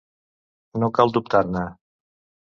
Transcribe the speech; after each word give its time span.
No 0.83 0.89
cal 0.99 1.13
dubtar-ne. 1.17 1.65